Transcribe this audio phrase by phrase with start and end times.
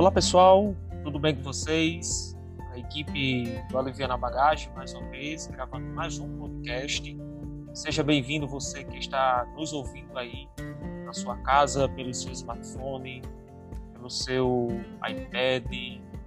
[0.00, 2.34] Olá pessoal, tudo bem com vocês?
[2.72, 7.18] A equipe do Alivia na Bagagem, mais uma vez, gravando mais um podcast.
[7.74, 10.48] Seja bem-vindo você que está nos ouvindo aí
[11.04, 13.20] na sua casa, pelo seu smartphone,
[13.92, 14.68] pelo seu
[15.06, 15.70] iPad,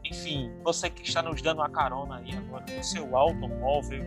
[0.03, 4.03] enfim, você que está nos dando uma carona aí agora no seu automóvel,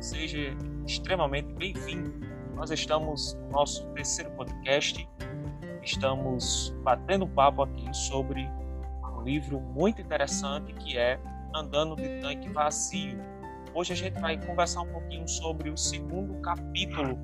[0.00, 2.12] seja extremamente bem-vindo.
[2.56, 5.08] Nós estamos no nosso terceiro podcast,
[5.84, 8.44] estamos batendo papo aqui sobre
[9.24, 11.18] livro muito interessante que é
[11.54, 13.18] Andando de Tanque Vazio.
[13.74, 17.18] Hoje a gente vai conversar um pouquinho sobre o segundo capítulo,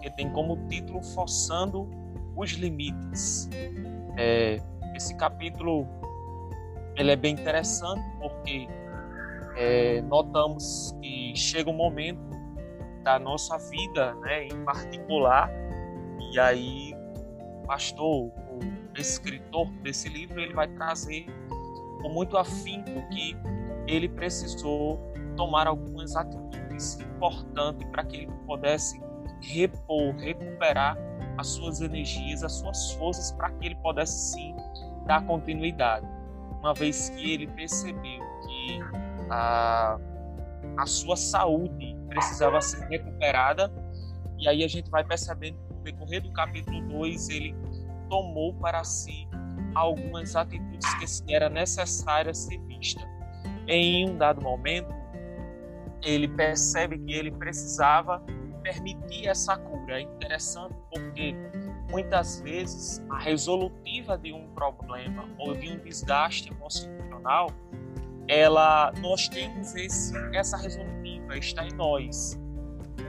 [0.00, 1.88] que tem como título Forçando
[2.34, 3.48] os Limites.
[4.16, 4.58] É,
[4.94, 5.86] esse capítulo
[6.96, 8.66] ele é bem interessante porque
[9.56, 12.22] é, notamos que chega um momento
[13.02, 15.50] da nossa vida, né, em particular,
[16.32, 16.94] e aí
[17.66, 18.30] pastor,
[19.00, 21.26] escritor desse livro, ele vai trazer
[22.02, 23.36] com muito afinco que
[23.86, 25.00] ele precisou
[25.36, 29.00] tomar algumas atitudes importantes para que ele pudesse
[29.40, 30.96] repor, recuperar
[31.36, 34.54] as suas energias, as suas forças, para que ele pudesse sim
[35.06, 36.06] dar continuidade.
[36.60, 38.80] Uma vez que ele percebeu que
[39.30, 39.98] a,
[40.78, 43.72] a sua saúde precisava ser recuperada,
[44.38, 47.54] e aí a gente vai percebendo no decorrer do capítulo 2 ele
[48.14, 49.26] tomou para si
[49.74, 53.02] algumas atitudes que era necessária ser vista.
[53.66, 54.94] Em um dado momento,
[56.00, 58.22] ele percebe que ele precisava
[58.62, 59.98] permitir essa cura.
[59.98, 61.34] É interessante porque
[61.90, 67.50] muitas vezes a resolutiva de um problema ou de um desgaste emocional,
[68.28, 72.40] ela nós temos esse, essa resolutiva está em nós,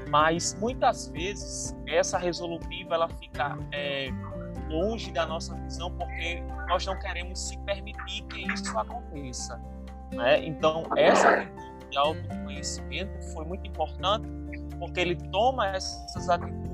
[0.10, 4.10] mas muitas vezes essa resolutiva ela fica é,
[4.70, 9.62] longe da nossa visão porque nós não queremos se permitir que isso aconteça.
[10.12, 10.46] Né?
[10.46, 14.28] Então, essa atitude de autoconhecimento foi muito importante
[14.80, 16.66] porque ele toma essas atitudes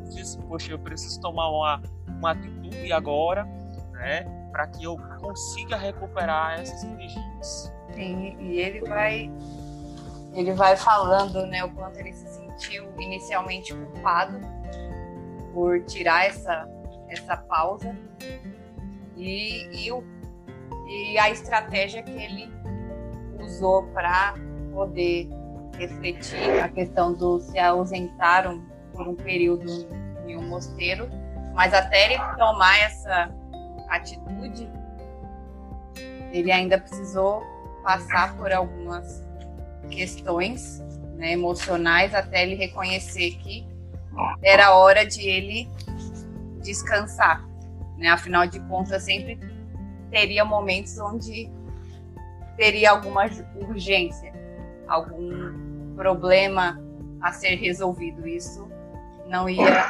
[0.48, 3.46] poxa, eu preciso tomar uma, uma atitude agora,
[3.94, 7.74] né, para que eu consiga recuperar essas energias.
[7.94, 9.32] Sim, e ele vai
[10.34, 14.40] ele vai falando, né, o quanto ele se sentiu inicialmente culpado
[15.54, 16.68] por tirar essa
[17.12, 17.96] essa pausa.
[19.18, 20.04] E, e, o,
[20.88, 22.52] e a estratégia que ele
[23.40, 24.34] usou para
[24.74, 25.30] poder
[25.78, 28.64] refletir a questão do se ausentaram
[28.94, 29.88] por um período
[30.26, 31.10] em um mosteiro,
[31.54, 33.32] mas até ele tomar essa
[33.90, 34.70] atitude,
[36.32, 37.44] ele ainda precisou
[37.84, 39.24] passar por algumas
[39.90, 40.80] questões
[41.16, 43.68] né, emocionais até ele reconhecer que
[44.42, 45.70] era hora de ele
[46.62, 47.46] descansar.
[47.98, 48.08] Né?
[48.08, 49.40] Afinal de contas, sempre
[50.10, 51.50] teria momentos onde
[52.58, 54.34] teria alguma urgência,
[54.88, 56.80] algum problema
[57.22, 58.28] a ser resolvido.
[58.28, 58.68] Isso
[59.28, 59.88] não ia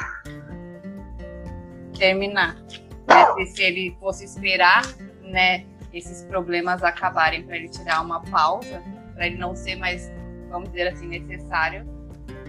[1.98, 2.56] terminar.
[2.56, 3.46] Né?
[3.46, 4.84] Se ele fosse esperar
[5.22, 8.82] né, esses problemas acabarem para ele tirar uma pausa,
[9.14, 10.12] para ele não ser mais,
[10.50, 11.86] vamos dizer assim, necessário,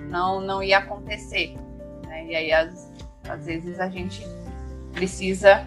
[0.09, 1.55] não, não ia acontecer.
[2.07, 2.27] Né?
[2.27, 2.91] E aí as,
[3.29, 4.27] às vezes a gente
[4.93, 5.67] precisa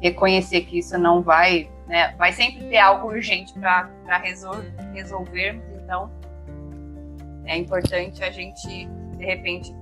[0.00, 4.56] reconhecer que isso não vai, né, vai sempre ter algo urgente para resol
[4.94, 6.10] resolvermos, então
[7.44, 8.86] é importante a gente,
[9.16, 9.74] de repente,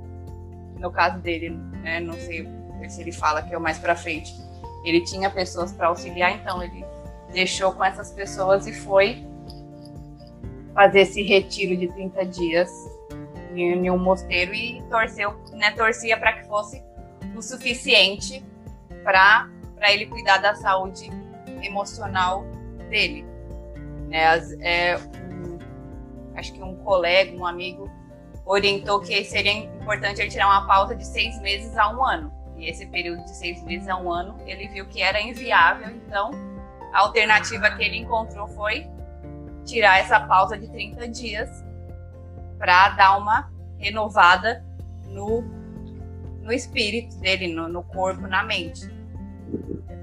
[0.78, 1.50] no caso dele,
[1.82, 2.48] né, não sei
[2.88, 4.34] se ele fala que é o mais para frente,
[4.84, 6.84] ele tinha pessoas para auxiliar, então ele
[7.32, 9.24] deixou com essas pessoas e foi
[10.74, 12.70] fazer esse retiro de 30 dias
[13.62, 16.82] em um mosteiro e torceu, né, torcia para que fosse
[17.36, 18.44] o suficiente
[19.02, 19.48] para
[19.90, 21.10] ele cuidar da saúde
[21.62, 22.44] emocional
[22.90, 23.24] dele.
[24.08, 24.38] Né?
[24.60, 25.58] É, um,
[26.36, 27.90] acho que um colega, um amigo,
[28.44, 32.32] orientou que seria importante ele tirar uma pausa de seis meses a um ano.
[32.56, 36.30] E esse período de seis meses a um ano, ele viu que era inviável, então
[36.92, 38.86] a alternativa que ele encontrou foi
[39.64, 41.64] tirar essa pausa de 30 dias
[42.58, 44.64] para dar uma renovada
[45.06, 45.42] no,
[46.42, 48.88] no espírito dele, no, no corpo, na mente.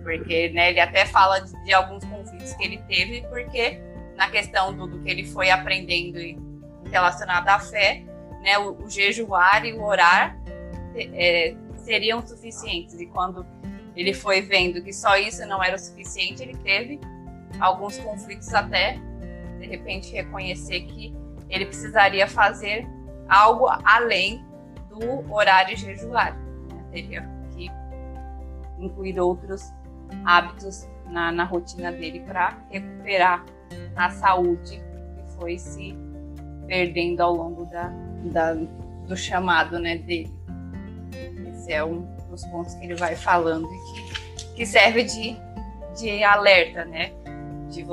[0.04, 3.80] Porque né, ele até fala de, de, alguns conflitos que ele teve, porque
[4.16, 6.19] na questão do, do que ele foi aprendendo
[6.92, 8.04] relacionado à fé,
[8.42, 10.39] né, o, o jejuar e o orar
[10.95, 13.00] é, seriam suficientes.
[13.00, 13.45] E quando
[13.95, 17.00] ele foi vendo que só isso não era o suficiente, ele teve
[17.60, 19.00] alguns conflitos até,
[19.60, 21.13] de repente, reconhecer que
[21.50, 22.88] ele precisaria fazer
[23.27, 24.45] algo além
[24.89, 26.36] do horário jejuar.
[26.36, 26.86] Né?
[26.92, 27.69] Teria que
[28.80, 29.74] incluir outros
[30.25, 33.44] hábitos na, na rotina dele para recuperar
[33.95, 34.81] a saúde
[35.16, 35.95] que foi se
[36.68, 37.92] perdendo ao longo da,
[38.31, 40.33] da, do chamado né, dele.
[41.48, 45.38] Esse é um dos pontos que ele vai falando e que, que serve de,
[45.98, 47.12] de alerta, né?
[47.69, 47.86] De,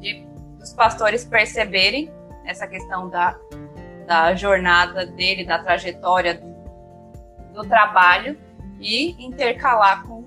[0.00, 0.26] de,
[0.58, 2.10] dos pastores perceberem
[2.44, 3.38] essa questão da,
[4.06, 8.38] da jornada dele, da trajetória do, do trabalho
[8.80, 10.24] e intercalar com,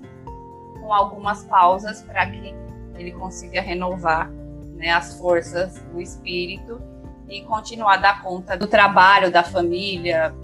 [0.80, 2.54] com algumas pausas para que
[2.96, 4.30] ele consiga renovar
[4.76, 6.80] né, as forças do espírito
[7.28, 10.34] e continuar a dar conta do trabalho, da família,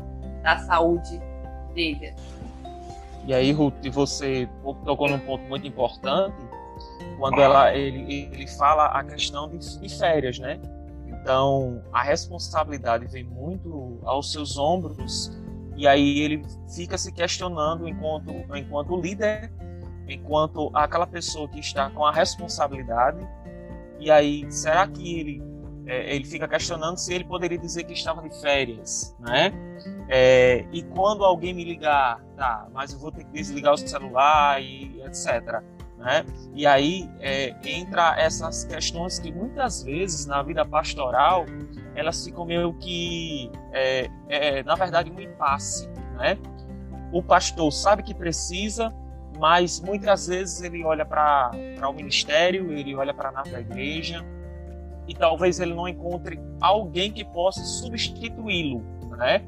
[0.43, 1.21] da saúde
[1.75, 2.15] dele.
[3.27, 4.49] E aí, Ruth, você
[4.85, 6.37] tocou num ponto muito importante
[7.19, 10.61] quando ela, ele, ele fala a questão de, de férias, né?
[11.26, 15.37] Então, a responsabilidade vem muito aos seus ombros
[15.76, 16.40] e aí ele
[16.73, 19.52] fica se questionando enquanto, enquanto líder,
[20.06, 23.28] enquanto aquela pessoa que está com a responsabilidade.
[23.99, 25.43] E aí, será que ele
[25.84, 29.52] é, ele fica questionando se ele poderia dizer que estava de férias, né?
[30.08, 34.62] É, e quando alguém me ligar, tá, mas eu vou ter que desligar o celular
[34.62, 35.61] e etc.
[36.06, 36.25] Né?
[36.55, 41.44] E aí é, entra essas questões que muitas vezes na vida pastoral
[41.97, 45.88] elas ficam meio que, é, é, na verdade, um impasse.
[46.14, 46.38] Né?
[47.11, 48.94] O pastor sabe que precisa,
[49.37, 51.50] mas muitas vezes ele olha para
[51.82, 54.25] o ministério, ele olha para a da igreja,
[55.09, 58.81] e talvez ele não encontre alguém que possa substituí-lo,
[59.17, 59.43] né?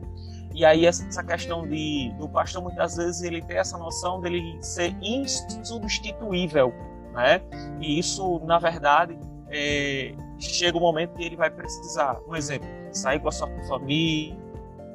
[0.59, 4.93] E aí essa questão de do pastor muitas vezes ele tem essa noção dele ser
[5.01, 6.75] insubstituível,
[7.13, 7.41] né?
[7.81, 9.17] E isso na verdade
[9.51, 13.47] é, chega o um momento que ele vai precisar, um exemplo, sair com a sua
[13.69, 14.37] família,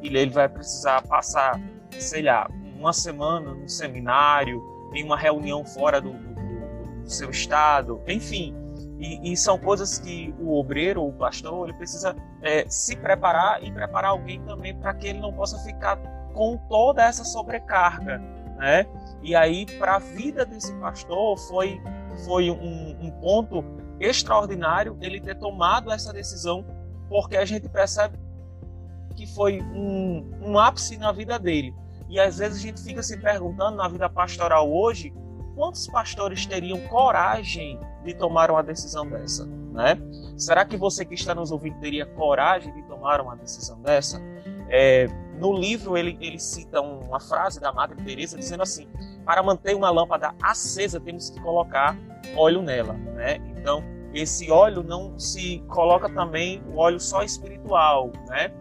[0.01, 1.57] ele vai precisar passar,
[1.91, 4.61] sei lá, uma semana no seminário,
[4.93, 8.53] em uma reunião fora do, do, do seu estado, enfim,
[9.03, 13.69] e, e, são coisas que o obreiro, o pastor, ele precisa é, se preparar e
[13.69, 15.97] preparar alguém também para que ele não possa ficar
[16.33, 18.19] com toda essa sobrecarga,
[18.57, 18.85] né?
[19.21, 21.81] E aí, para a vida desse pastor, foi,
[22.25, 23.65] foi um, um ponto
[23.99, 26.65] extraordinário ele ter tomado essa decisão,
[27.09, 28.17] porque a gente percebe
[29.17, 31.75] que foi um, um ápice na vida dele.
[32.07, 35.13] E às vezes a gente fica se perguntando na vida pastoral hoje,
[35.55, 39.97] quantos pastores teriam coragem de tomar uma decisão dessa, né?
[40.37, 44.21] Será que você que está nos ouvindo teria coragem de tomar uma decisão dessa?
[44.69, 45.07] É,
[45.39, 48.87] no livro ele, ele cita uma frase da Madre Teresa dizendo assim:
[49.25, 51.97] para manter uma lâmpada acesa temos que colocar
[52.35, 53.37] óleo nela, né?
[53.57, 53.83] Então
[54.13, 58.51] esse óleo não se coloca também o óleo só espiritual, né?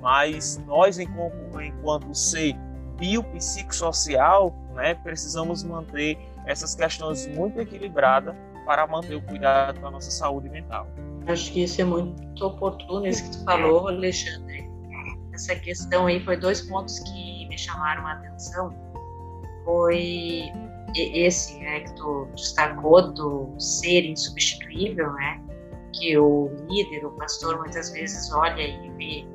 [0.00, 2.54] Mas nós enquanto, enquanto ser
[2.96, 8.34] biopsicossocial, né, precisamos manter essas questões muito equilibradas
[8.70, 10.86] para manter o cuidado com a nossa saúde mental.
[11.26, 14.64] Acho que isso é muito oportuno, isso que tu falou, Alexandre.
[15.32, 18.72] Essa questão aí foi dois pontos que me chamaram a atenção.
[19.64, 20.52] Foi
[20.94, 25.42] esse né, que tu destacou do ser insubstituível, né?
[25.92, 29.26] Que o líder, o pastor, muitas vezes olha e vê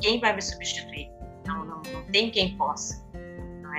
[0.00, 1.10] quem vai me substituir.
[1.48, 3.04] Não, não, não tem quem possa.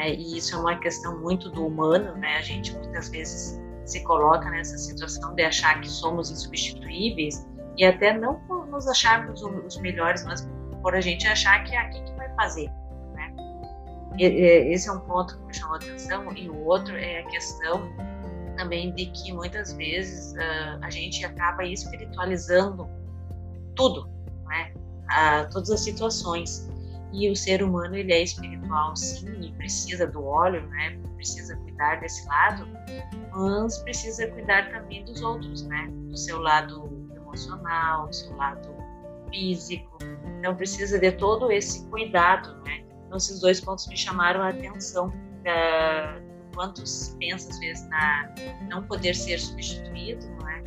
[0.02, 0.14] É?
[0.14, 2.36] E isso é uma questão muito do humano, né?
[2.36, 7.46] A gente muitas vezes se coloca nessa situação de achar que somos insubstituíveis
[7.78, 10.48] e até não por nos acharmos os melhores, mas
[10.82, 12.70] por a gente achar que é aqui que vai fazer.
[13.14, 13.34] Né?
[14.20, 17.92] Esse é um ponto que me chamou a atenção e o outro é a questão
[18.58, 22.88] também de que muitas vezes uh, a gente acaba espiritualizando
[23.76, 24.08] tudo,
[24.46, 24.72] né?
[25.06, 26.70] Uh, todas as situações
[27.14, 31.00] e o ser humano ele é espiritual sim e precisa do óleo, né?
[31.16, 32.68] Precisa cuidar desse lado,
[33.32, 35.88] mas precisa cuidar também dos outros, né?
[36.10, 38.68] Do seu lado emocional, do seu lado
[39.30, 39.98] físico.
[40.40, 42.84] Então precisa de todo esse cuidado, né?
[43.06, 45.14] Então esses dois pontos me chamaram a atenção.
[45.44, 46.20] Da,
[46.56, 48.34] quanto se pensa às vezes na
[48.70, 50.64] não poder ser substituído, não é?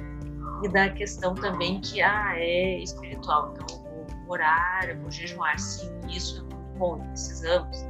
[0.64, 3.85] E da questão também que ah, é espiritual, então
[4.28, 7.84] orar, vou jejuar, sim, isso é muito bom, precisamos.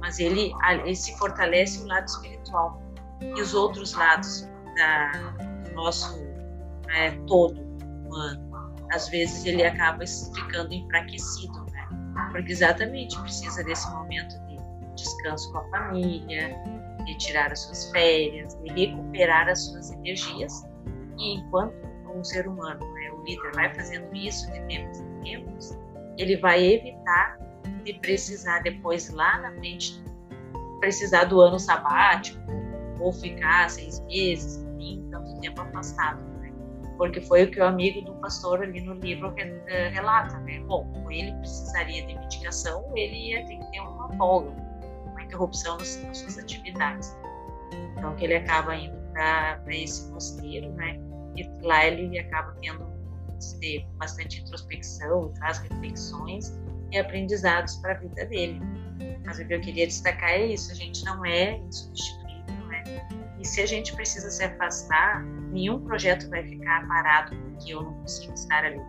[0.00, 2.82] Mas ele, ele se fortalece o lado espiritual
[3.20, 5.12] e os outros lados da,
[5.64, 6.18] do nosso
[6.86, 7.60] né, todo
[8.06, 8.48] humano.
[8.92, 11.86] Às vezes ele acaba ficando enfraquecido, né?
[12.32, 14.56] Porque exatamente precisa desse momento de
[14.94, 16.56] descanso com a família,
[17.04, 20.62] de tirar as suas férias, de recuperar as suas energias.
[21.18, 21.74] E enquanto
[22.14, 25.78] um ser humano, né, o líder, vai fazendo isso de tempos em tempos,
[26.16, 27.38] ele vai evitar
[27.84, 30.02] de precisar depois lá na frente
[30.80, 32.38] precisar do ano sabático
[33.00, 36.52] ou ficar seis meses, enfim, tanto tempo afastado, né?
[36.96, 40.60] Porque foi o que o amigo do pastor ali no livro eh, relata, né?
[40.60, 44.50] Bom, ele precisaria de medicação, ele ia ter que ter uma folga,
[45.06, 47.16] uma interrupção nas suas atividades.
[47.96, 50.98] Então, que ele acaba indo para esse mosteiro, né?
[51.36, 52.84] E lá ele acaba tendo
[53.38, 56.52] de bastante introspecção, traz reflexões
[56.92, 58.60] e aprendizados para a vida dele.
[59.24, 62.84] Mas o que eu queria destacar é isso: a gente não é insubstituível, né?
[63.38, 67.94] E se a gente precisa se afastar, nenhum projeto vai ficar parado porque eu não
[67.94, 68.80] consigo estar ali.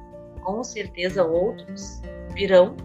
[0.42, 2.02] Com certeza outros
[2.34, 2.76] virão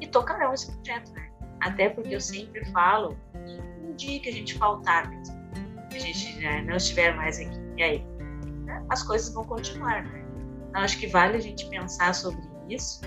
[0.00, 1.30] e tocarão esse projeto, né?
[1.60, 5.10] Até porque eu sempre falo que um dia que a gente faltar,
[5.90, 8.06] que a gente né, não estiver mais aqui, e aí?
[8.64, 8.84] Né?
[8.90, 10.23] As coisas vão continuar, né?
[10.74, 13.00] Então, acho que vale a gente pensar sobre isso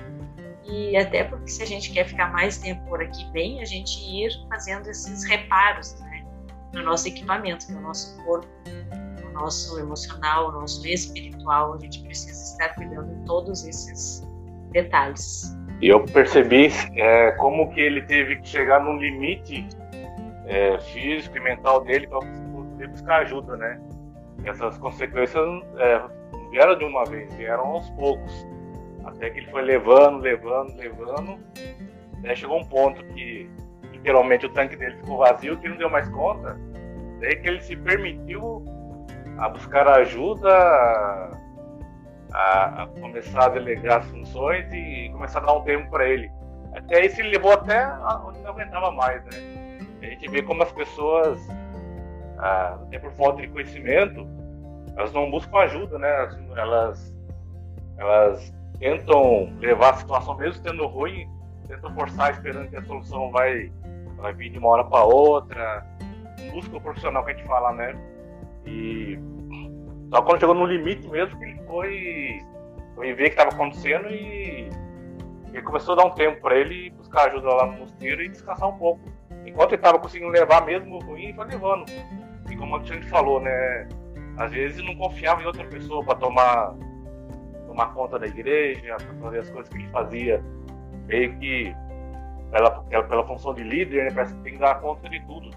[0.64, 4.00] e até porque se a gente quer ficar mais tempo por aqui bem, a gente
[4.00, 6.26] ir fazendo esses reparos né,
[6.74, 8.48] no nosso equipamento, no nosso corpo,
[9.22, 11.74] no nosso emocional, no nosso espiritual.
[11.74, 14.26] A gente precisa estar cuidando de todos esses
[14.72, 15.54] detalhes.
[15.82, 19.68] E eu percebi é, como que ele teve que chegar num limite
[20.46, 23.78] é, físico e mental dele para poder buscar ajuda, né?
[24.46, 25.46] Essas consequências
[25.78, 26.17] é,
[26.50, 28.48] vieram de uma vez, vieram aos poucos.
[29.06, 31.40] Até que ele foi levando, levando, levando.
[32.20, 33.50] Até chegou um ponto que
[33.92, 36.58] literalmente o tanque dele ficou vazio, que não deu mais conta.
[37.20, 38.64] Daí que ele se permitiu
[39.38, 40.50] a buscar ajuda,
[42.34, 46.30] a, a começar a delegar as funções e começar a dar um tempo para ele.
[46.74, 47.88] Até isso ele levou até
[48.26, 49.78] onde não aguentava mais, né?
[50.02, 51.40] A gente vê como as pessoas,
[52.38, 54.28] ah, até por falta de conhecimento,
[54.98, 56.10] elas não buscam ajuda, né?
[56.56, 57.16] Elas,
[57.98, 61.30] elas tentam levar a situação, mesmo tendo ruim,
[61.68, 63.72] tentam forçar esperando que a solução vai,
[64.18, 65.86] vai vir de uma hora para outra.
[66.52, 67.96] Busca o profissional que a gente fala, né?
[68.66, 69.20] E
[70.10, 72.40] só quando chegou no limite mesmo que ele foi,
[72.96, 74.70] foi ver o que estava acontecendo e
[75.54, 78.68] ele começou a dar um tempo para ele buscar ajuda lá no mosteiro e descansar
[78.68, 79.02] um pouco.
[79.46, 81.86] Enquanto ele estava conseguindo levar mesmo ruim, ele foi levando.
[82.50, 83.88] E como a gente falou, né?
[84.38, 86.76] Às vezes não confiava em outra pessoa para tomar
[87.68, 90.44] tomar conta da igreja, para fazer as coisas que ele fazia,
[91.06, 91.76] meio que
[92.52, 95.50] pela, pela função de líder, né, parece que tem que dar conta de tudo.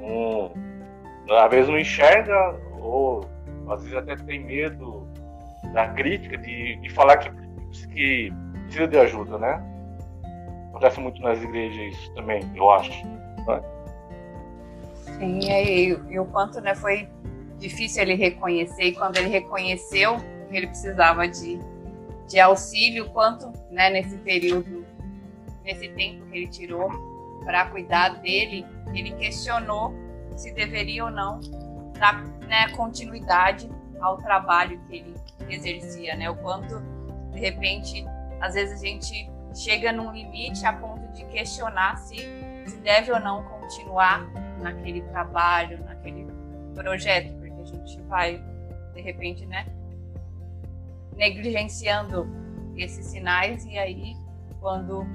[0.00, 0.50] Um,
[1.30, 3.28] às vezes não enxerga, ou
[3.68, 5.06] às vezes até tem medo
[5.74, 7.30] da crítica, de, de falar que,
[7.88, 8.32] que
[8.64, 9.62] precisa de ajuda, né?
[10.70, 13.06] Acontece muito nas igrejas isso também, eu acho.
[13.06, 13.62] Né?
[14.94, 17.08] Sim, e, e o quanto né, foi
[17.60, 20.16] difícil ele reconhecer, e quando ele reconheceu
[20.48, 21.60] que ele precisava de,
[22.26, 24.84] de auxílio, quanto né, nesse período,
[25.62, 26.90] nesse tempo que ele tirou
[27.44, 29.94] para cuidar dele, ele questionou
[30.36, 31.38] se deveria ou não
[31.98, 35.14] dar né, continuidade ao trabalho que ele
[35.48, 36.30] exercia, né?
[36.30, 36.80] O quanto,
[37.32, 38.06] de repente,
[38.40, 42.16] às vezes a gente chega num limite a ponto de questionar se,
[42.66, 44.24] se deve ou não continuar
[44.62, 46.26] naquele trabalho, naquele
[46.74, 48.42] projeto a gente vai,
[48.94, 49.66] de repente, né,
[51.16, 52.26] negligenciando
[52.76, 54.16] esses sinais e aí,
[54.60, 55.06] quando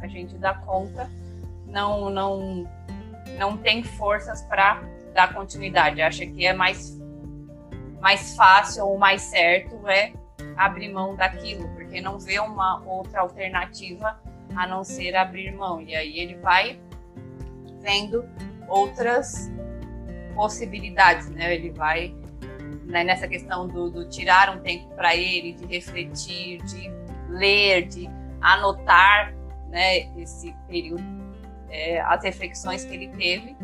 [0.00, 1.08] a gente dá conta,
[1.66, 2.68] não, não,
[3.38, 4.82] não tem forças para
[5.14, 6.02] dar continuidade.
[6.02, 7.00] Acha que é mais,
[8.00, 10.12] mais fácil ou mais certo é
[10.56, 14.20] abrir mão daquilo, porque não vê uma outra alternativa
[14.54, 15.80] a não ser abrir mão.
[15.80, 16.80] E aí ele vai
[17.80, 18.24] vendo
[18.68, 19.50] outras
[20.34, 21.54] possibilidades, né?
[21.54, 22.14] Ele vai
[22.84, 26.90] né, nessa questão do, do tirar um tempo para ele, de refletir, de
[27.28, 28.08] ler, de
[28.40, 29.34] anotar,
[29.68, 30.10] né?
[30.20, 31.04] Esse período,
[31.70, 33.56] é, as reflexões que ele teve,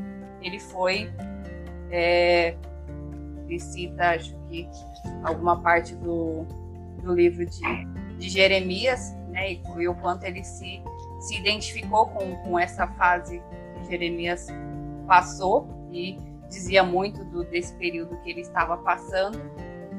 [0.43, 1.11] ele foi
[1.91, 2.55] é,
[3.47, 4.69] ele cita, acho que
[5.25, 6.45] alguma parte do,
[7.03, 7.85] do livro de,
[8.19, 9.53] de Jeremias, né?
[9.53, 10.83] E, e o quanto ele se
[11.19, 13.43] se identificou com, com essa fase
[13.77, 14.47] que Jeremias
[15.07, 19.41] passou e dizia muito do, desse período que ele estava passando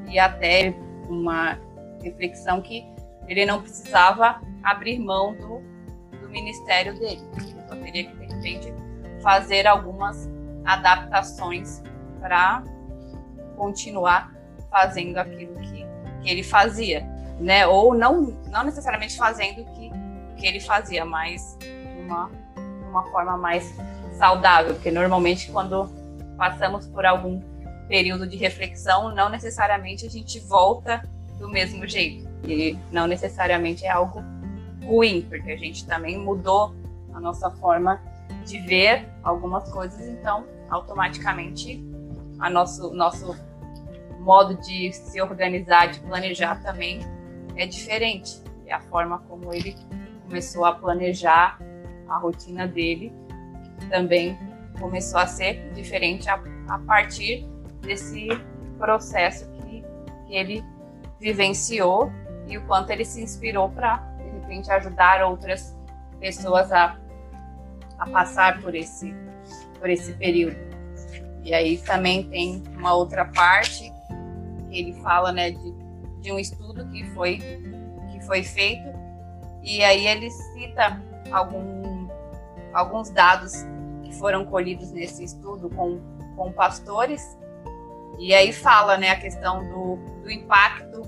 [0.08, 0.74] e até
[1.08, 1.58] uma
[2.02, 2.84] reflexão que
[3.28, 5.60] ele não precisava abrir mão do,
[6.18, 7.22] do ministério dele.
[7.36, 8.74] Ele só teria que, de repente,
[9.22, 10.28] fazer algumas
[10.64, 11.82] adaptações
[12.20, 12.62] para
[13.56, 14.32] continuar
[14.70, 15.86] fazendo aquilo que,
[16.22, 17.06] que ele fazia,
[17.38, 17.66] né?
[17.66, 19.90] Ou não, não necessariamente fazendo o que,
[20.36, 22.30] que ele fazia, mas de uma,
[22.88, 23.74] uma forma mais
[24.16, 25.99] saudável, porque normalmente quando
[26.40, 27.38] passamos por algum
[27.86, 31.06] período de reflexão, não necessariamente a gente volta
[31.38, 32.26] do mesmo jeito.
[32.44, 34.24] E não necessariamente é algo
[34.82, 36.74] ruim, porque a gente também mudou
[37.12, 38.00] a nossa forma
[38.46, 41.84] de ver algumas coisas, então automaticamente
[42.38, 43.36] a nosso nosso
[44.20, 47.00] modo de se organizar, de planejar também
[47.54, 48.40] é diferente.
[48.66, 49.76] É a forma como ele
[50.26, 51.60] começou a planejar
[52.08, 53.12] a rotina dele
[53.90, 54.38] também
[54.80, 57.46] começou a ser diferente a, a partir
[57.82, 58.28] desse
[58.78, 59.84] processo que,
[60.26, 60.64] que ele
[61.20, 62.10] vivenciou
[62.48, 65.76] e o quanto ele se inspirou para, de repente, ajudar outras
[66.18, 66.96] pessoas a,
[67.98, 69.14] a passar por esse,
[69.78, 70.56] por esse período.
[71.44, 73.92] E aí também tem uma outra parte
[74.68, 75.74] que ele fala né, de,
[76.20, 77.38] de um estudo que foi,
[78.12, 78.88] que foi feito,
[79.62, 82.08] e aí ele cita algum,
[82.72, 83.64] alguns dados
[84.10, 86.00] que foram colhidos nesse estudo com,
[86.36, 87.22] com pastores,
[88.18, 91.02] e aí fala né, a questão do, do impacto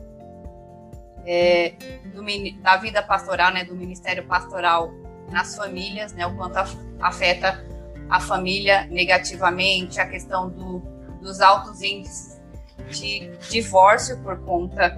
[1.27, 1.75] é,
[2.15, 2.23] do,
[2.63, 4.91] da vida pastoral, né, do ministério pastoral
[5.31, 6.57] nas famílias, né, o quanto
[7.01, 7.65] afeta
[8.09, 10.79] a família negativamente, a questão do,
[11.21, 12.41] dos altos índices
[12.89, 14.97] de divórcio por conta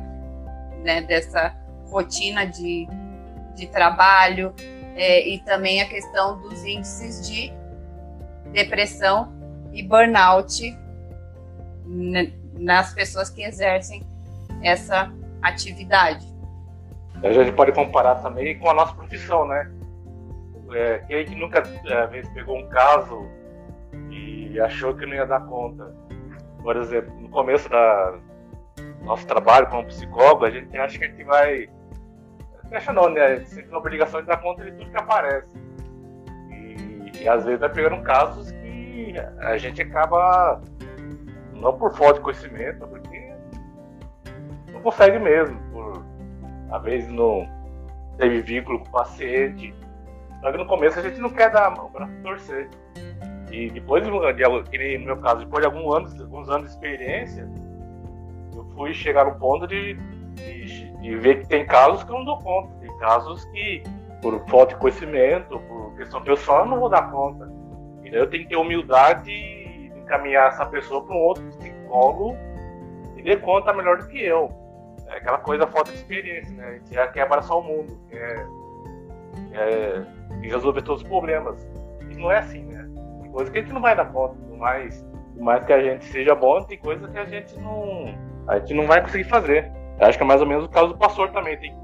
[0.83, 1.57] né, dessa
[1.91, 2.87] rotina de,
[3.55, 4.55] de trabalho
[4.97, 7.53] é, e também a questão dos índices de
[8.55, 9.33] depressão
[9.73, 10.75] e burnout
[12.59, 14.03] nas pessoas que exercem
[14.63, 16.27] essa atividade.
[17.23, 19.71] A gente pode comparar também com a nossa profissão, né?
[20.73, 23.29] É, quem é que nunca às vezes pegou um caso
[24.11, 25.95] e achou que não ia dar conta?
[26.63, 28.19] Por exemplo, no começo da
[29.03, 31.69] nosso trabalho como psicólogo, a gente acha que a gente vai.
[32.73, 33.21] Acha não, né?
[33.21, 35.47] A gente tem a obrigação de dar conta de tudo que aparece.
[37.25, 40.61] E, às vezes vai pegando casos que a gente acaba,
[41.55, 43.33] não por falta de conhecimento, porque
[44.71, 45.59] não consegue mesmo.
[45.73, 46.05] Por,
[46.71, 47.49] às vezes não
[48.19, 49.75] teve vínculo com o paciente.
[50.41, 52.69] Só que no começo a gente não quer dar mão para torcer.
[53.51, 57.49] E depois, de, de, no meu caso, depois de alguns anos, alguns anos de experiência,
[58.55, 59.95] eu fui chegar no ponto de,
[60.35, 62.75] de, de, ver que tem casos que eu não dou conta.
[62.81, 63.83] Tem casos que,
[64.21, 67.51] por falta de conhecimento, por questão pessoal, eu não vou dar conta.
[68.05, 72.37] Então eu tenho que ter humildade de encaminhar essa pessoa para um outro psicólogo
[73.17, 74.51] e dê conta melhor do que eu.
[75.09, 76.67] É aquela coisa falta de experiência, né?
[76.67, 78.47] A gente já quer abraçar o mundo, quer,
[79.51, 80.07] quer
[80.43, 81.67] resolver todos os problemas.
[82.11, 82.75] E não é assim, né?
[83.35, 85.05] coisa que a gente não vai dar conta, por mais,
[85.35, 88.15] por mais que a gente seja bom, tem coisa que a gente não,
[88.47, 89.71] a gente não vai conseguir fazer.
[89.99, 91.77] Eu acho que é mais ou menos o caso do pastor também, tem,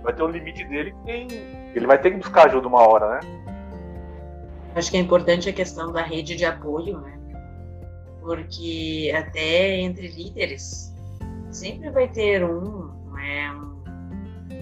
[0.00, 1.28] vai ter um limite dele que tem,
[1.74, 3.20] ele vai ter que buscar ajuda uma hora, né?
[4.74, 7.18] Acho que é importante a questão da rede de apoio, né?
[8.20, 10.94] Porque até entre líderes
[11.50, 13.82] sempre vai ter um, é, um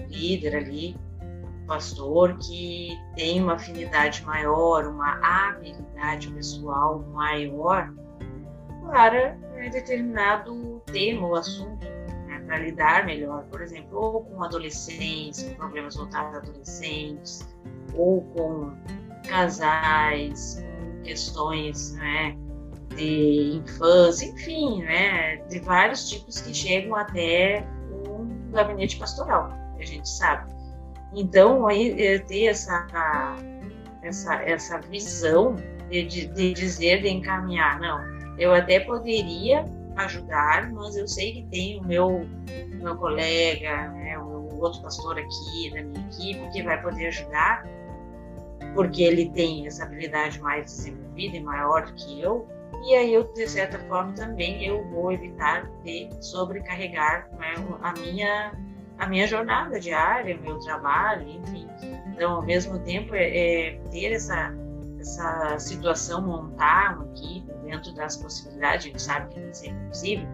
[0.09, 0.97] líder ali
[1.67, 7.93] pastor que tem uma afinidade maior, uma habilidade pessoal maior
[8.85, 11.85] para né, determinado tema ou assunto,
[12.27, 17.47] né, para lidar melhor, por exemplo, ou com adolescentes, com problemas voltados a adolescentes,
[17.95, 18.73] ou com
[19.27, 22.35] casais, com questões né,
[22.95, 27.65] de infância, enfim, né, de vários tipos que chegam até
[28.07, 30.51] um gabinete pastoral, a gente sabe.
[31.13, 32.87] Então, aí, é, ter essa,
[34.01, 35.55] essa, essa visão
[35.89, 37.99] de, de dizer, de encaminhar, não,
[38.37, 39.65] eu até poderia
[39.97, 42.27] ajudar, mas eu sei que tem o meu,
[42.81, 47.65] meu colega, né, o outro pastor aqui da minha equipe que vai poder ajudar,
[48.73, 52.47] porque ele tem essa habilidade mais desenvolvida e maior que eu,
[52.83, 58.51] e aí eu, de certa forma, também eu vou evitar de sobrecarregar né, a minha
[58.97, 61.67] a minha jornada diária, meu trabalho, enfim.
[62.13, 64.53] Então, ao mesmo tempo, é, é ter essa,
[64.99, 70.27] essa situação, montar equipe dentro das possibilidades, a gente sabe que nem sempre é possível,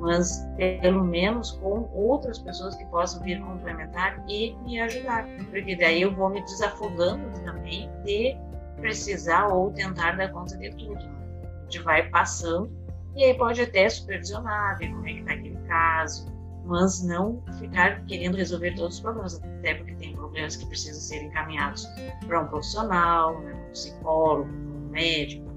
[0.00, 6.02] mas pelo menos com outras pessoas que possam vir complementar e me ajudar, porque daí
[6.02, 8.36] eu vou me desafogando também de
[8.76, 10.98] precisar ou tentar dar conta de tudo.
[10.98, 12.72] A gente vai passando
[13.14, 16.32] e aí pode até supervisionar, ver como é que está aquele caso,
[16.64, 21.24] mas não ficar querendo resolver todos os problemas, até porque tem problemas que precisam ser
[21.24, 21.86] encaminhados
[22.26, 25.50] para um profissional, né, um psicólogo, um médico,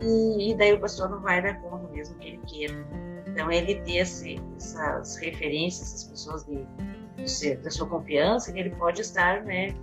[0.00, 3.07] e, e, daí o pastor não vai dar conta mesmo que ele queira.
[3.38, 6.66] Então, ele ter esse, essas referências, essas pessoas de,
[7.24, 9.76] de, da sua confiança, que ele pode estar né,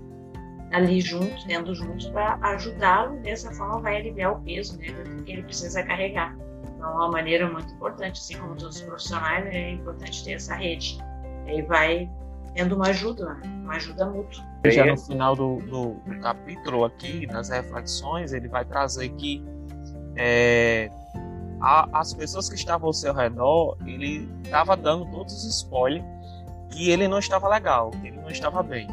[0.73, 4.87] ali juntos, tendo juntos, para ajudá-lo, dessa forma vai aliviar o peso né,
[5.25, 6.35] que ele precisa carregar.
[6.75, 10.53] Então, é uma maneira muito importante, assim como todos os profissionais, é importante ter essa
[10.53, 10.97] rede.
[11.45, 12.09] E aí vai
[12.55, 13.41] tendo uma ajuda, né?
[13.63, 14.43] uma ajuda mútua.
[14.65, 19.41] Já no final do, do, do capítulo aqui, nas reflexões, ele vai trazer que
[20.17, 20.91] é,
[21.65, 26.05] a, as pessoas que estavam ao seu redor, ele estava dando todos os spoilers
[26.69, 28.87] que ele não estava legal, que ele não estava bem.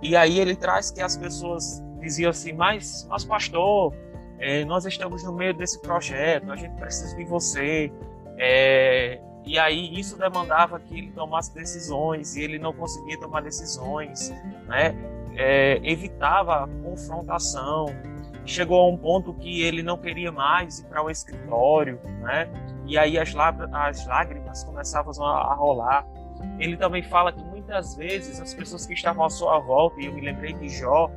[0.00, 3.92] E aí ele traz que as pessoas diziam assim, mas, mas pastor,
[4.38, 7.92] é, nós estamos no meio desse projeto, a gente precisa de você.
[8.38, 14.30] É, e aí isso demandava que ele tomasse decisões e ele não conseguia tomar decisões,
[14.68, 14.94] né?
[15.34, 17.86] É, evitava confrontação.
[18.46, 22.48] Chegou a um ponto que ele não queria mais ir para o escritório, né?
[22.86, 23.34] E aí as,
[23.72, 26.06] as lágrimas começavam a, a rolar.
[26.58, 30.12] Ele também fala que muitas vezes as pessoas que estavam à sua volta, e eu
[30.12, 31.10] me lembrei de Jó,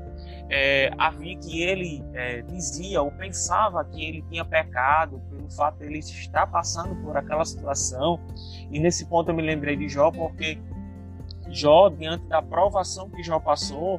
[0.49, 5.85] é, havia que ele é, dizia ou pensava que ele tinha pecado pelo fato de
[5.85, 8.19] ele estar passando por aquela situação.
[8.71, 10.57] E nesse ponto eu me lembrei de Jó porque
[11.51, 13.97] Jó, diante da provação que Jó passou,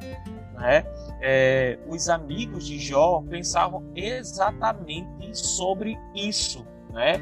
[0.61, 0.85] né,
[1.19, 7.13] é, os amigos de Jó pensavam exatamente sobre isso, né,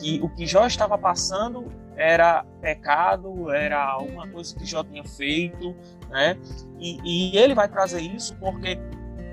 [0.00, 5.74] que o que Jó estava passando era pecado, era alguma coisa que Jó tinha feito,
[6.10, 6.36] né?
[6.78, 6.98] E,
[7.32, 8.78] e, ele vai trazer isso porque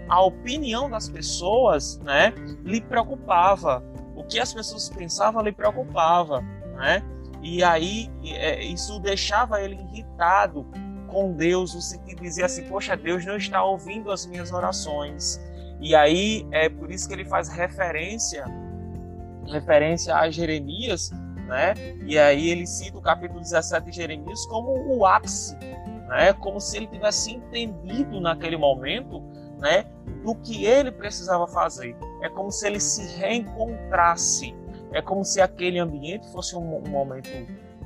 [0.08, 3.84] a opinião das pessoas, né, lhe preocupava.
[4.16, 6.42] O que as pessoas pensavam lhe preocupava,
[6.76, 7.04] né?
[7.42, 10.66] E aí é, isso deixava ele irritado
[11.14, 15.40] com Deus, no sentido de dizer assim, poxa, Deus não está ouvindo as minhas orações.
[15.80, 18.44] E aí é por isso que ele faz referência
[19.46, 21.12] referência a Jeremias,
[21.48, 21.74] né?
[22.06, 25.56] E aí ele cita o capítulo 17 de Jeremias como o ápice,
[26.08, 26.34] né?
[26.40, 29.22] Como se ele tivesse entendido naquele momento,
[29.60, 29.86] né?
[30.24, 31.96] Do que ele precisava fazer.
[32.22, 34.56] É como se ele se reencontrasse.
[34.94, 37.28] É como se aquele ambiente fosse um, momento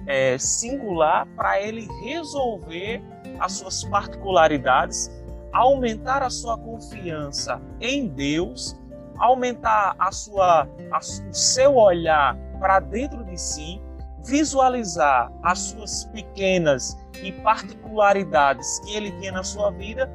[0.07, 3.03] é, singular para ele resolver
[3.39, 5.11] as suas particularidades,
[5.51, 8.75] aumentar a sua confiança em Deus,
[9.17, 13.81] aumentar a sua, a, o seu olhar para dentro de si,
[14.25, 20.09] visualizar as suas pequenas e particularidades que ele tinha na sua vida.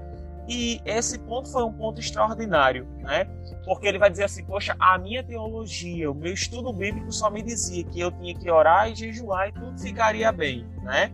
[0.54, 3.24] E esse ponto foi um ponto extraordinário, né?
[3.64, 7.40] Porque ele vai dizer assim: Poxa, a minha teologia, o meu estudo bíblico só me
[7.40, 11.10] dizia que eu tinha que orar e jejuar e tudo ficaria bem, né?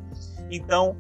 [0.50, 0.96] Então,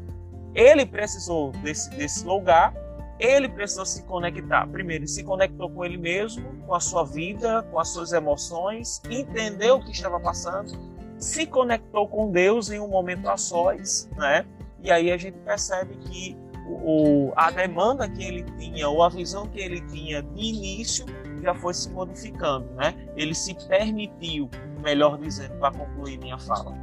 [0.54, 2.72] ele precisou desse, desse lugar
[3.18, 4.64] ele precisou se conectar.
[4.68, 9.02] Primeiro, ele se conectou com ele mesmo, com a sua vida, com as suas emoções,
[9.10, 10.72] entendeu o que estava passando,
[11.18, 14.46] se conectou com Deus em um momento a sós, né?
[14.84, 16.36] E aí a gente percebe que
[16.68, 21.06] o, a demanda que ele tinha, ou a visão que ele tinha de início,
[21.42, 22.94] já foi se modificando, né?
[23.16, 24.48] Ele se permitiu,
[24.82, 26.74] melhor dizendo, para concluir minha fala.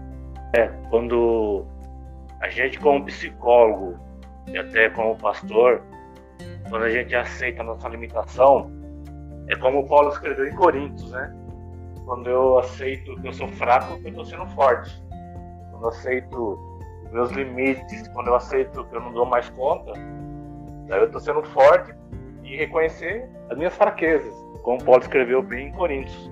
[0.55, 1.65] É, quando
[2.41, 3.99] a gente como psicólogo
[4.47, 5.81] e até como pastor,
[6.69, 8.71] quando a gente aceita a nossa limitação,
[9.47, 11.35] é como Paulo escreveu em Coríntios, né?
[12.05, 15.03] Quando eu aceito que eu sou fraco, eu estou sendo forte.
[15.71, 16.74] Quando eu aceito
[17.11, 19.93] meus limites, quando eu aceito que eu não dou mais conta,
[20.87, 21.93] daí eu estou sendo forte
[22.43, 26.31] e reconhecer as minhas fraquezas, como Paulo escreveu bem em Coríntios.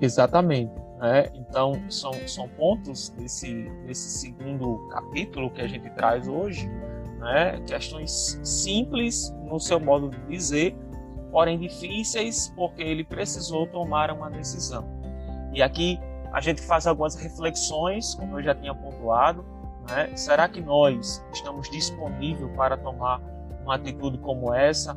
[0.00, 0.72] Exatamente.
[0.98, 1.30] Né?
[1.34, 6.68] Então, são, são pontos desse, desse segundo capítulo que a gente traz hoje,
[7.18, 7.60] né?
[7.66, 10.76] questões simples no seu modo de dizer,
[11.30, 14.84] porém difíceis porque ele precisou tomar uma decisão.
[15.52, 16.00] E aqui
[16.32, 19.44] a gente faz algumas reflexões, como eu já tinha pontuado.
[19.88, 20.16] Né?
[20.16, 23.20] Será que nós estamos disponíveis para tomar
[23.62, 24.96] uma atitude como essa,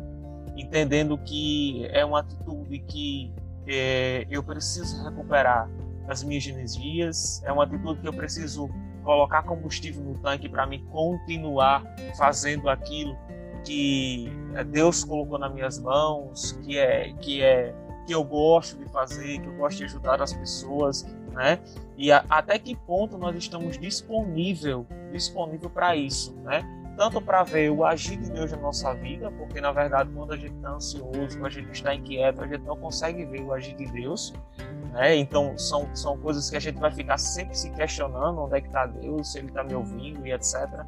[0.56, 3.34] entendendo que é uma atitude que
[3.68, 5.70] é, eu preciso recuperar
[6.08, 8.70] as minhas energias, é uma atitude que eu preciso
[9.04, 11.84] colocar combustível no tanque para me continuar
[12.18, 13.18] fazendo aquilo
[13.64, 17.74] que eh, Deus colocou nas minhas mãos, que é que é
[18.06, 21.60] que eu gosto de fazer, que eu gosto de ajudar as pessoas, né?
[21.98, 26.64] E a, até que ponto nós estamos disponível disponível para isso, né?
[26.98, 30.38] Tanto para ver o agir de Deus na nossa vida, porque na verdade quando a
[30.38, 33.76] gente está ansioso, quando a gente está inquieto, a gente não consegue ver o agir
[33.76, 34.34] de Deus,
[34.92, 35.16] né?
[35.16, 38.68] Então são, são coisas que a gente vai ficar sempre se questionando onde é que
[38.68, 40.86] está Deus, se Ele está me ouvindo e etc.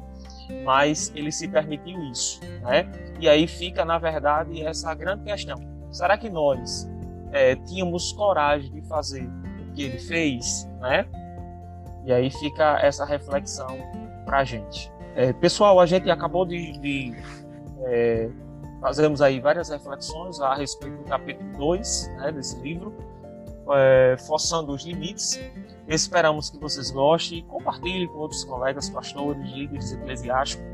[0.64, 2.90] Mas Ele se permitiu isso, né?
[3.18, 5.56] E aí fica na verdade essa grande questão:
[5.90, 6.88] será que nós
[7.32, 9.28] é, tínhamos coragem de fazer
[9.74, 11.06] que Ele fez, né?
[12.04, 13.78] E aí fica essa reflexão
[14.24, 14.92] para a gente.
[15.14, 17.14] É, pessoal, a gente acabou de, de
[17.84, 18.28] é,
[18.80, 22.92] fazermos aí várias reflexões a respeito do capítulo 2 né, desse livro
[23.72, 25.40] é, forçando os limites.
[25.86, 30.66] Esperamos que vocês gostem compartilhem com outros colegas, pastores, líderes eclesiásticos.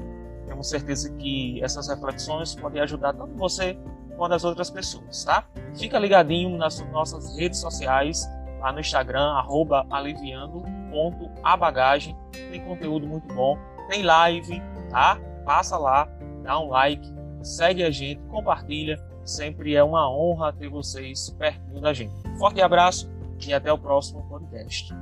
[0.46, 3.78] Temos certeza que essas reflexões podem ajudar tanto você
[4.16, 5.44] quanto as outras pessoas, tá?
[5.74, 8.28] Fica ligadinho nas nossas redes sociais,
[8.60, 12.16] lá no Instagram, arroba aliviando.abagagem.
[12.32, 15.18] Tem conteúdo muito bom, tem live, tá?
[15.44, 16.08] Passa lá,
[16.42, 17.08] dá um like,
[17.42, 19.02] segue a gente, compartilha.
[19.24, 22.14] Sempre é uma honra ter vocês pertinho da gente.
[22.38, 23.10] Forte abraço
[23.46, 24.92] e até o próximo podcast.